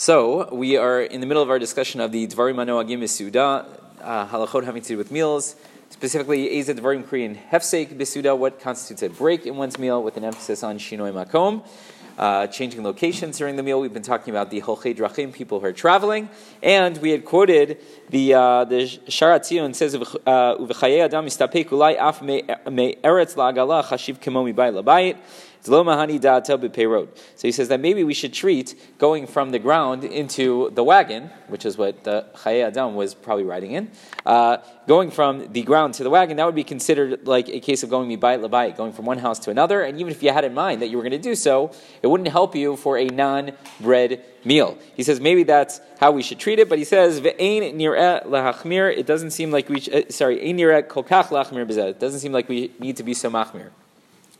So, 0.00 0.48
we 0.50 0.78
are 0.78 1.02
in 1.02 1.20
the 1.20 1.26
middle 1.26 1.42
of 1.42 1.50
our 1.50 1.58
discussion 1.58 2.00
of 2.00 2.10
the 2.10 2.26
Dvarim 2.26 2.54
Anoagim 2.54 3.00
Bisuda, 3.00 3.66
uh, 4.00 4.26
halachot 4.28 4.64
having 4.64 4.80
to 4.80 4.88
do 4.88 4.96
with 4.96 5.10
meals, 5.10 5.56
specifically 5.90 6.56
Eza 6.56 6.72
Dvarim 6.72 7.06
Korean 7.06 7.36
Hefsek 7.52 7.88
Bisuda, 7.98 8.34
what 8.34 8.60
constitutes 8.60 9.02
a 9.02 9.10
break 9.10 9.44
in 9.44 9.56
one's 9.56 9.78
meal 9.78 10.02
with 10.02 10.16
an 10.16 10.24
emphasis 10.24 10.62
on 10.62 10.78
Shinoi 10.78 11.12
Makom. 11.12 11.62
Uh, 12.16 12.46
changing 12.46 12.82
locations 12.82 13.36
during 13.36 13.56
the 13.56 13.62
meal. 13.62 13.78
We've 13.78 13.92
been 13.92 14.02
talking 14.02 14.32
about 14.32 14.50
the 14.50 14.62
Holchei 14.62 14.96
Drachim, 14.96 15.34
people 15.34 15.60
who 15.60 15.66
are 15.66 15.72
traveling, 15.72 16.30
and 16.62 16.96
we 16.98 17.10
had 17.10 17.26
quoted 17.26 17.78
the 18.08 18.34
uh, 18.34 18.64
the 18.64 18.82
Sha'ar 18.84 19.38
HaTziyun 19.38 19.74
says 19.74 19.94
Uvechaye 19.96 21.04
Adam 21.04 21.26
Mistapek 21.26 21.66
Ulai 21.68 21.96
Af 21.98 22.20
Me 22.22 22.42
Eretz 22.42 23.34
La'agala 23.36 23.84
Chashiv 23.84 24.18
Kemo 24.18 24.50
Mibayit 24.50 24.82
Labayit. 24.82 25.16
So 27.36 27.48
he 27.48 27.52
says 27.52 27.68
that 27.68 27.80
maybe 27.80 28.02
we 28.02 28.14
should 28.14 28.32
treat 28.32 28.74
going 28.98 29.26
from 29.26 29.50
the 29.50 29.58
ground 29.58 30.04
into 30.04 30.70
the 30.70 30.82
wagon, 30.82 31.30
which 31.48 31.66
is 31.66 31.76
what 31.76 32.04
the 32.04 32.26
Chaye 32.34 32.64
Adam 32.64 32.94
was 32.94 33.14
probably 33.14 33.44
riding 33.44 33.72
in, 33.72 33.90
uh, 34.24 34.58
going 34.86 35.10
from 35.10 35.52
the 35.52 35.62
ground 35.62 35.94
to 35.94 36.02
the 36.02 36.10
wagon, 36.10 36.36
that 36.38 36.46
would 36.46 36.54
be 36.54 36.64
considered 36.64 37.26
like 37.26 37.48
a 37.48 37.60
case 37.60 37.82
of 37.82 37.90
going 37.90 38.08
mibayit 38.08 38.40
labayit, 38.40 38.76
going 38.76 38.92
from 38.92 39.04
one 39.04 39.18
house 39.18 39.38
to 39.40 39.50
another. 39.50 39.82
And 39.82 40.00
even 40.00 40.10
if 40.10 40.22
you 40.22 40.32
had 40.32 40.44
in 40.44 40.54
mind 40.54 40.80
that 40.82 40.88
you 40.88 40.96
were 40.96 41.02
going 41.02 41.12
to 41.12 41.18
do 41.18 41.34
so, 41.34 41.72
it 42.02 42.06
wouldn't 42.06 42.28
help 42.28 42.54
you 42.56 42.76
for 42.76 42.96
a 42.96 43.04
non-bread 43.04 44.24
meal. 44.44 44.78
He 44.94 45.02
says 45.02 45.20
maybe 45.20 45.42
that's 45.42 45.80
how 45.98 46.10
we 46.10 46.22
should 46.22 46.38
treat 46.38 46.58
it, 46.58 46.68
but 46.68 46.78
he 46.78 46.84
says. 46.84 47.18
It 47.18 49.06
doesn't 49.06 49.30
seem 49.30 49.50
like 49.50 49.68
we. 49.68 49.76
Uh, 49.92 50.02
sorry, 50.10 50.40
It 50.40 51.98
doesn't 52.00 52.20
seem 52.20 52.32
like 52.32 52.48
we 52.48 52.70
need 52.78 52.96
to 52.96 53.02
be 53.02 53.14
so 53.14 53.30
machmir. 53.30 53.70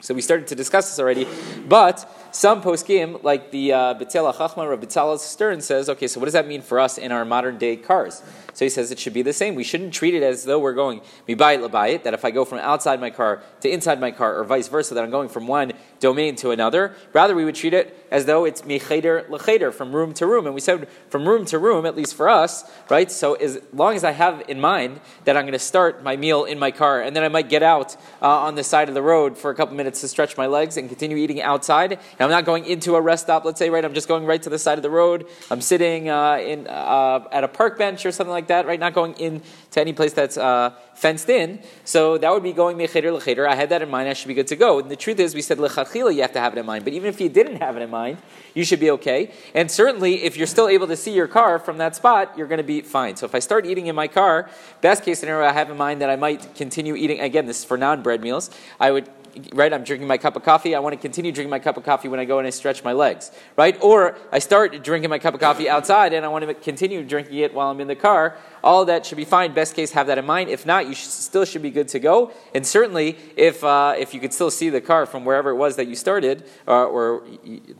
So 0.00 0.14
we 0.14 0.22
started 0.22 0.46
to 0.48 0.54
discuss 0.54 0.88
this 0.88 0.98
already, 0.98 1.26
but 1.68 2.08
some 2.32 2.62
poskim, 2.62 3.22
like 3.22 3.50
the 3.50 3.72
uh, 3.72 3.94
Btzel 3.94 4.32
HaChochma 4.34 4.58
or 4.58 4.76
Betzalel 4.76 5.18
Stern, 5.18 5.60
says, 5.60 5.88
okay, 5.88 6.06
so 6.06 6.20
what 6.20 6.26
does 6.26 6.34
that 6.34 6.46
mean 6.46 6.62
for 6.62 6.78
us 6.78 6.98
in 6.98 7.12
our 7.12 7.24
modern 7.24 7.58
day 7.58 7.76
cars? 7.76 8.22
So 8.54 8.64
he 8.64 8.68
says 8.68 8.90
it 8.90 8.98
should 8.98 9.14
be 9.14 9.22
the 9.22 9.32
same. 9.32 9.54
We 9.54 9.64
shouldn't 9.64 9.94
treat 9.94 10.14
it 10.14 10.22
as 10.22 10.44
though 10.44 10.58
we're 10.58 10.74
going 10.74 11.00
mibayit 11.28 11.66
labayit, 11.66 12.02
that 12.02 12.14
if 12.14 12.24
I 12.24 12.30
go 12.30 12.44
from 12.44 12.58
outside 12.58 13.00
my 13.00 13.10
car 13.10 13.42
to 13.60 13.70
inside 13.70 14.00
my 14.00 14.10
car, 14.10 14.36
or 14.36 14.44
vice 14.44 14.68
versa, 14.68 14.94
that 14.94 15.04
I'm 15.04 15.10
going 15.10 15.28
from 15.28 15.46
one 15.46 15.72
domain 16.00 16.34
to 16.36 16.50
another. 16.50 16.94
Rather, 17.12 17.34
we 17.34 17.44
would 17.44 17.54
treat 17.54 17.74
it 17.74 17.96
as 18.10 18.24
though 18.24 18.44
it's 18.44 18.62
mecheder 18.62 19.28
lecheder, 19.28 19.72
from 19.72 19.94
room 19.94 20.12
to 20.14 20.26
room. 20.26 20.46
And 20.46 20.54
we 20.54 20.60
said 20.60 20.88
from 21.08 21.28
room 21.28 21.44
to 21.46 21.58
room, 21.58 21.86
at 21.86 21.96
least 21.96 22.14
for 22.14 22.28
us, 22.28 22.70
right? 22.88 23.10
So 23.10 23.34
as 23.34 23.60
long 23.72 23.94
as 23.94 24.04
I 24.04 24.10
have 24.12 24.42
in 24.48 24.60
mind 24.60 25.00
that 25.24 25.36
I'm 25.36 25.44
going 25.44 25.52
to 25.52 25.58
start 25.58 26.02
my 26.02 26.16
meal 26.16 26.44
in 26.44 26.58
my 26.58 26.70
car, 26.70 27.00
and 27.00 27.14
then 27.14 27.22
I 27.22 27.28
might 27.28 27.48
get 27.48 27.62
out 27.62 27.96
uh, 28.20 28.28
on 28.28 28.54
the 28.54 28.64
side 28.64 28.88
of 28.88 28.94
the 28.94 29.02
road 29.02 29.38
for 29.38 29.50
a 29.50 29.54
couple 29.54 29.76
minutes 29.76 30.00
to 30.00 30.08
stretch 30.08 30.36
my 30.36 30.46
legs 30.46 30.76
and 30.76 30.88
continue 30.88 31.16
eating 31.16 31.40
outside, 31.40 31.98
I'm 32.20 32.30
not 32.30 32.44
going 32.44 32.66
into 32.66 32.96
a 32.96 33.00
rest 33.00 33.24
stop, 33.24 33.44
let's 33.44 33.58
say, 33.58 33.70
right? 33.70 33.84
I'm 33.84 33.94
just 33.94 34.08
going 34.08 34.26
right 34.26 34.42
to 34.42 34.50
the 34.50 34.58
side 34.58 34.78
of 34.78 34.82
the 34.82 34.90
road. 34.90 35.26
I'm 35.50 35.60
sitting 35.60 36.08
uh, 36.10 36.34
in, 36.34 36.66
uh, 36.66 37.26
at 37.32 37.44
a 37.44 37.48
park 37.48 37.78
bench 37.78 38.04
or 38.04 38.12
something 38.12 38.30
like 38.30 38.48
that, 38.48 38.66
right? 38.66 38.78
Not 38.78 38.92
going 38.92 39.14
in 39.14 39.42
to 39.70 39.80
any 39.80 39.92
place 39.92 40.12
that's 40.12 40.36
uh, 40.36 40.74
fenced 40.94 41.30
in. 41.30 41.60
So 41.84 42.18
that 42.18 42.30
would 42.30 42.42
be 42.42 42.52
going 42.52 42.76
mecheder 42.76 43.18
lecheder. 43.18 43.48
I 43.48 43.54
had 43.54 43.70
that 43.70 43.80
in 43.80 43.88
mind. 43.88 44.08
I 44.08 44.12
should 44.12 44.28
be 44.28 44.34
good 44.34 44.48
to 44.48 44.56
go. 44.56 44.80
And 44.80 44.90
the 44.90 44.96
truth 44.96 45.18
is, 45.18 45.34
we 45.34 45.40
said 45.40 45.58
lechatchila, 45.58 46.14
you 46.14 46.20
have 46.22 46.32
to 46.32 46.40
have 46.40 46.52
it 46.52 46.58
in 46.58 46.66
mind. 46.66 46.84
But 46.84 46.92
even 46.92 47.08
if 47.08 47.20
you 47.20 47.30
didn't 47.30 47.56
have 47.56 47.76
it 47.76 47.82
in 47.82 47.90
mind, 47.90 48.18
you 48.54 48.64
should 48.64 48.80
be 48.80 48.90
okay. 48.90 49.32
And 49.54 49.70
certainly, 49.70 50.22
if 50.24 50.36
you're 50.36 50.46
still 50.46 50.68
able 50.68 50.88
to 50.88 50.96
see 50.96 51.14
your 51.14 51.28
car 51.28 51.58
from 51.58 51.78
that 51.78 51.96
spot, 51.96 52.36
you're 52.36 52.48
going 52.48 52.58
to 52.58 52.64
be 52.64 52.82
fine. 52.82 53.16
So 53.16 53.24
if 53.24 53.34
I 53.34 53.38
start 53.38 53.64
eating 53.64 53.86
in 53.86 53.94
my 53.94 54.08
car, 54.08 54.50
best 54.82 55.04
case 55.04 55.20
scenario, 55.20 55.46
I 55.46 55.52
have 55.52 55.70
in 55.70 55.76
mind 55.76 56.02
that 56.02 56.10
I 56.10 56.16
might 56.16 56.54
continue 56.54 56.96
eating. 56.96 57.20
Again, 57.20 57.46
this 57.46 57.60
is 57.60 57.64
for 57.64 57.78
non-bread 57.78 58.20
meals. 58.20 58.50
I 58.78 58.90
would 58.90 59.08
right? 59.52 59.72
I'm 59.72 59.84
drinking 59.84 60.08
my 60.08 60.18
cup 60.18 60.36
of 60.36 60.42
coffee. 60.42 60.74
I 60.74 60.80
want 60.80 60.94
to 60.94 61.00
continue 61.00 61.32
drinking 61.32 61.50
my 61.50 61.58
cup 61.58 61.76
of 61.76 61.84
coffee 61.84 62.08
when 62.08 62.20
I 62.20 62.24
go 62.24 62.38
and 62.38 62.46
I 62.46 62.50
stretch 62.50 62.84
my 62.84 62.92
legs, 62.92 63.30
right? 63.56 63.76
Or 63.82 64.16
I 64.32 64.38
start 64.38 64.82
drinking 64.82 65.10
my 65.10 65.18
cup 65.18 65.34
of 65.34 65.40
coffee 65.40 65.68
outside 65.68 66.12
and 66.12 66.24
I 66.24 66.28
want 66.28 66.46
to 66.46 66.54
continue 66.54 67.04
drinking 67.04 67.38
it 67.38 67.54
while 67.54 67.70
I'm 67.70 67.80
in 67.80 67.88
the 67.88 67.96
car. 67.96 68.36
All 68.62 68.84
that 68.86 69.06
should 69.06 69.16
be 69.16 69.24
fine. 69.24 69.54
Best 69.54 69.74
case, 69.74 69.92
have 69.92 70.06
that 70.08 70.18
in 70.18 70.26
mind. 70.26 70.50
If 70.50 70.66
not, 70.66 70.86
you 70.86 70.94
should, 70.94 71.10
still 71.10 71.44
should 71.44 71.62
be 71.62 71.70
good 71.70 71.88
to 71.88 71.98
go. 71.98 72.32
And 72.54 72.66
certainly, 72.66 73.16
if 73.36 73.64
uh, 73.64 73.94
if 73.96 74.12
you 74.12 74.20
could 74.20 74.34
still 74.34 74.50
see 74.50 74.68
the 74.68 74.80
car 74.80 75.06
from 75.06 75.24
wherever 75.24 75.50
it 75.50 75.56
was 75.56 75.76
that 75.76 75.86
you 75.86 75.94
started, 75.94 76.44
or, 76.66 76.84
or 76.84 77.22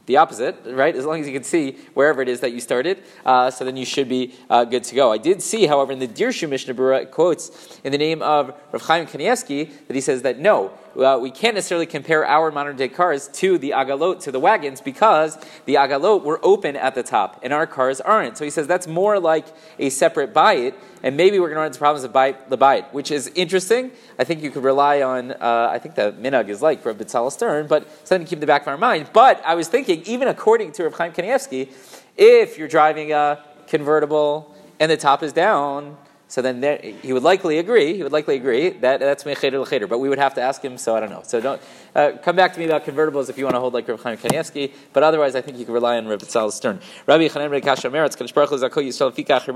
the 0.06 0.16
opposite, 0.16 0.56
right? 0.64 0.94
As 0.96 1.04
long 1.04 1.20
as 1.20 1.26
you 1.26 1.34
can 1.34 1.44
see 1.44 1.76
wherever 1.94 2.22
it 2.22 2.28
is 2.28 2.40
that 2.40 2.52
you 2.52 2.60
started, 2.60 3.02
uh, 3.26 3.50
so 3.50 3.64
then 3.64 3.76
you 3.76 3.84
should 3.84 4.08
be 4.08 4.34
uh, 4.48 4.64
good 4.64 4.84
to 4.84 4.94
go. 4.94 5.12
I 5.12 5.18
did 5.18 5.42
see, 5.42 5.66
however, 5.66 5.92
in 5.92 5.98
the 5.98 6.08
Dirshu 6.08 6.48
Mishnah 6.48 6.74
Berurah, 6.74 7.10
quotes 7.10 7.78
in 7.84 7.92
the 7.92 7.98
name 7.98 8.22
of 8.22 8.54
Rav 8.72 8.82
Chaim 8.82 9.06
Kanievsky 9.06 9.70
that 9.86 9.94
he 9.94 10.00
says 10.00 10.22
that 10.22 10.38
no, 10.38 10.72
uh, 10.96 11.18
we 11.20 11.30
can't 11.30 11.54
necessarily 11.54 11.86
compare 11.86 12.26
our 12.26 12.50
modern 12.50 12.76
day 12.76 12.88
cars 12.88 13.28
to 13.28 13.58
the 13.58 13.70
agalot, 13.70 14.20
to 14.20 14.32
the 14.32 14.40
wagons, 14.40 14.80
because 14.80 15.38
the 15.64 15.74
agalot 15.74 16.22
were 16.22 16.40
open 16.42 16.76
at 16.76 16.94
the 16.94 17.02
top 17.02 17.40
and 17.42 17.52
our 17.52 17.66
cars 17.66 18.00
aren't. 18.00 18.36
So 18.36 18.44
he 18.44 18.50
says 18.50 18.66
that's 18.66 18.86
more 18.86 19.20
like 19.20 19.46
a 19.78 19.90
separate 19.90 20.34
bayit, 20.34 20.74
and 21.02 21.16
maybe 21.16 21.38
we're 21.38 21.46
going 21.46 21.56
to 21.56 21.60
run 21.60 21.66
into 21.68 21.78
problems 21.78 22.04
of 22.04 22.12
bayit, 22.12 22.48
the 22.48 22.58
bayit, 22.58 22.92
which 22.92 23.10
is 23.10 23.28
interesting. 23.34 23.90
I 24.18 24.24
think 24.24 24.42
you 24.42 24.50
could 24.50 24.64
rely 24.64 25.02
on, 25.02 25.32
uh, 25.32 25.68
I 25.70 25.78
think 25.78 25.94
the 25.94 26.12
minag 26.12 26.48
is 26.48 26.60
like 26.60 26.82
for 26.82 26.92
B'tzal 26.92 27.30
Stern, 27.30 27.66
but 27.66 27.88
something 28.06 28.26
to 28.26 28.28
keep 28.28 28.36
in 28.36 28.40
the 28.40 28.46
back 28.46 28.62
of 28.62 28.68
our 28.68 28.78
mind. 28.78 29.10
But 29.12 29.42
I 29.44 29.54
was 29.54 29.68
thinking, 29.68 30.02
even 30.06 30.28
according 30.28 30.72
to 30.72 30.84
Rav 30.84 30.94
Chaim 30.94 31.12
Kanievsky, 31.12 31.72
if 32.16 32.58
you're 32.58 32.68
driving 32.68 33.12
a 33.12 33.44
convertible 33.66 34.54
and 34.78 34.90
the 34.90 34.96
top 34.96 35.22
is 35.22 35.32
down, 35.32 35.96
so 36.30 36.42
then 36.42 36.60
there, 36.60 36.78
he 36.78 37.12
would 37.12 37.24
likely 37.24 37.58
agree. 37.58 37.96
He 37.96 38.04
would 38.04 38.12
likely 38.12 38.36
agree 38.36 38.70
that 38.70 39.00
that's 39.00 39.24
mecheder 39.24 39.60
l'cheder. 39.60 39.88
But 39.88 39.98
we 39.98 40.08
would 40.08 40.20
have 40.20 40.34
to 40.34 40.40
ask 40.40 40.62
him. 40.64 40.78
So 40.78 40.94
I 40.94 41.00
don't 41.00 41.10
know. 41.10 41.22
So 41.24 41.40
don't 41.40 41.60
uh, 41.96 42.12
come 42.22 42.36
back 42.36 42.52
to 42.52 42.60
me 42.60 42.66
about 42.66 42.84
convertibles 42.84 43.28
if 43.28 43.36
you 43.36 43.42
want 43.42 43.56
to 43.56 43.60
hold 43.60 43.74
like 43.74 43.88
Rav 43.88 44.00
Chaim 44.00 44.16
Kanievsky. 44.16 44.72
But 44.92 45.02
otherwise, 45.02 45.34
I 45.34 45.40
think 45.40 45.58
you 45.58 45.64
can 45.64 45.74
rely 45.74 45.98
on 45.98 46.06
Rav 46.06 46.20
Tzal 46.20 46.52
Stern. 46.52 46.78
Rabbi 47.06 47.26
Chanan 47.26 47.50
Rekasha 47.50 47.90
Meretz 47.90 48.16
Kadosh 48.16 48.32
Baruch 48.32 48.50
Hu 48.50 48.56
Zakol 48.58 48.86
Yisrael 48.86 49.12
Fikach 49.12 49.48